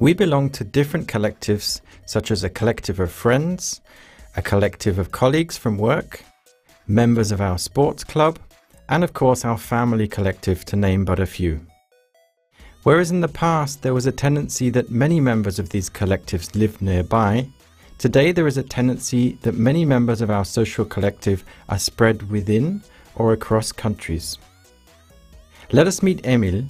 [0.00, 3.80] We belong to different collectives, such as a collective of friends,
[4.36, 6.22] a collective of colleagues from work,
[6.86, 8.38] members of our sports club,
[8.88, 11.60] and of course our family collective, to name but a few.
[12.84, 16.80] Whereas in the past there was a tendency that many members of these collectives lived
[16.80, 17.48] nearby,
[17.98, 22.82] today there is a tendency that many members of our social collective are spread within
[23.16, 24.38] or across countries.
[25.72, 26.62] Let us meet Emil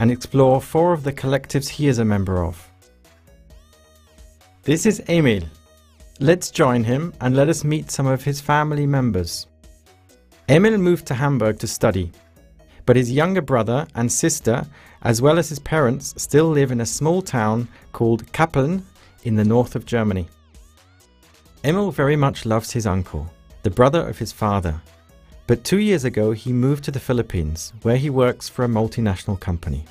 [0.00, 2.66] and explore four of the collectives he is a member of.
[4.62, 5.42] This is Emil.
[6.18, 9.46] Let's join him and let us meet some of his family members.
[10.48, 12.10] Emil moved to Hamburg to study,
[12.86, 14.66] but his younger brother and sister,
[15.02, 18.82] as well as his parents, still live in a small town called Kappeln
[19.24, 20.28] in the north of Germany.
[21.62, 23.30] Emil very much loves his uncle,
[23.62, 24.80] the brother of his father,
[25.50, 29.40] but two years ago he moved to the Philippines, where he works for a multinational
[29.40, 29.84] company.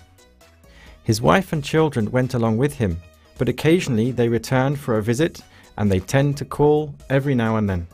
[1.04, 3.02] His wife and children went along with him,
[3.38, 5.42] but occasionally they return for a visit
[5.78, 7.88] and they tend to call every now and then.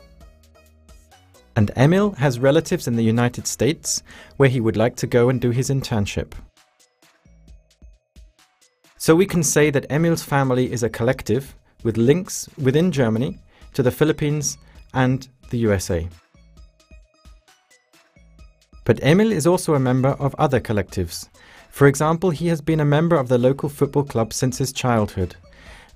[1.56, 4.04] And Emil has relatives in the United States
[4.36, 6.34] where he would like to go and do his internship.
[8.96, 13.40] So we can say that Emil's family is a collective with links within Germany
[13.74, 14.56] to the Philippines
[14.94, 16.08] and the USA.
[18.86, 21.28] But Emil is also a member of other collectives.
[21.70, 25.34] For example, he has been a member of the local football club since his childhood,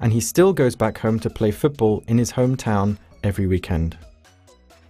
[0.00, 3.96] and he still goes back home to play football in his hometown every weekend.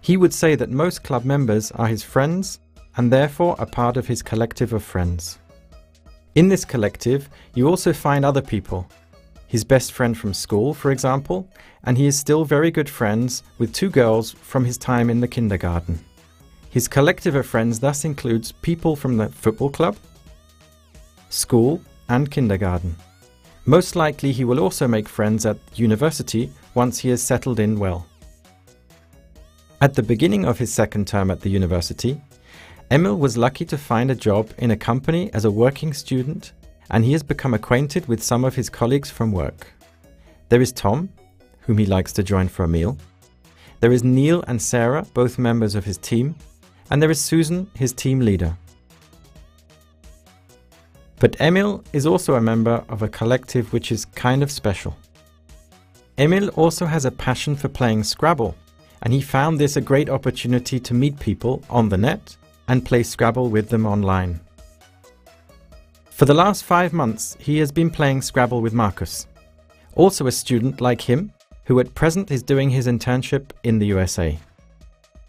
[0.01, 2.59] He would say that most club members are his friends
[2.97, 5.37] and therefore a part of his collective of friends.
[6.33, 8.89] In this collective, you also find other people.
[9.47, 11.47] His best friend from school, for example,
[11.83, 15.27] and he is still very good friends with two girls from his time in the
[15.27, 16.03] kindergarten.
[16.71, 19.97] His collective of friends thus includes people from the football club,
[21.29, 22.95] school, and kindergarten.
[23.65, 28.07] Most likely, he will also make friends at university once he has settled in well.
[29.81, 32.21] At the beginning of his second term at the university,
[32.89, 36.53] Emil was lucky to find a job in a company as a working student,
[36.89, 39.67] and he has become acquainted with some of his colleagues from work.
[40.47, 41.09] There is Tom,
[41.61, 42.97] whom he likes to join for a meal.
[43.81, 46.35] There is Neil and Sarah, both members of his team,
[46.91, 48.55] and there is Susan, his team leader.
[51.19, 54.95] But Emil is also a member of a collective which is kind of special.
[56.17, 58.55] Emil also has a passion for playing Scrabble,
[59.03, 62.35] and he found this a great opportunity to meet people on the net
[62.67, 64.39] and play Scrabble with them online.
[66.09, 69.27] For the last five months, he has been playing Scrabble with Marcus,
[69.95, 71.31] also a student like him,
[71.65, 74.37] who at present is doing his internship in the USA.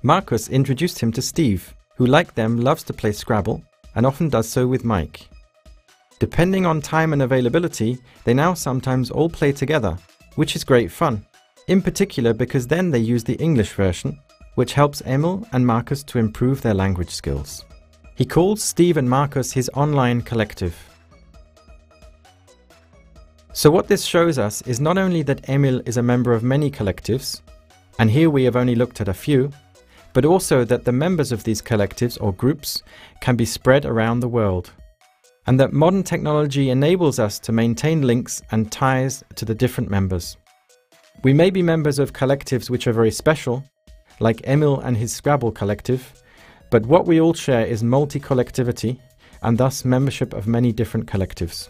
[0.04, 3.62] Marcus introduced him to Steve, who like them loves to play Scrabble
[3.94, 5.28] and often does so with Mike.
[6.18, 9.96] Depending on time and availability, they now sometimes all play together,
[10.34, 11.24] which is great fun,
[11.68, 14.18] in particular because then they use the English version,
[14.56, 17.64] which helps Emil and Marcus to improve their language skills.
[18.16, 20.76] He calls Steve and Marcus his online collective.
[23.52, 26.72] So what this shows us is not only that Emil is a member of many
[26.72, 27.40] collectives,
[28.00, 29.52] and here we have only looked at a few,
[30.12, 32.82] but also that the members of these collectives or groups
[33.20, 34.70] can be spread around the world.
[35.46, 40.36] And that modern technology enables us to maintain links and ties to the different members.
[41.24, 43.64] We may be members of collectives which are very special,
[44.20, 46.22] like Emil and his Scrabble collective,
[46.70, 49.00] but what we all share is multi collectivity
[49.42, 51.68] and thus membership of many different collectives.